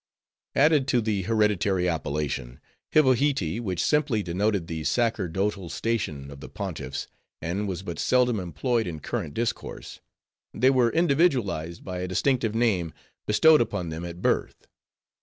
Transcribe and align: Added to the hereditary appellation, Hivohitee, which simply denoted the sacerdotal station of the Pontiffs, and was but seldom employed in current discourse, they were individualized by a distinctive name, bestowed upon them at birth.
Added 0.55 0.87
to 0.87 1.01
the 1.01 1.21
hereditary 1.21 1.87
appellation, 1.87 2.59
Hivohitee, 2.91 3.59
which 3.59 3.83
simply 3.85 4.23
denoted 4.23 4.65
the 4.65 4.83
sacerdotal 4.83 5.69
station 5.69 6.31
of 6.31 6.39
the 6.39 6.49
Pontiffs, 6.49 7.05
and 7.39 7.67
was 7.67 7.83
but 7.83 7.99
seldom 7.99 8.39
employed 8.39 8.87
in 8.87 8.99
current 8.99 9.35
discourse, 9.35 9.99
they 10.55 10.71
were 10.71 10.89
individualized 10.91 11.83
by 11.85 11.99
a 11.99 12.07
distinctive 12.07 12.55
name, 12.55 12.95
bestowed 13.27 13.61
upon 13.61 13.89
them 13.89 14.03
at 14.03 14.23
birth. 14.23 14.65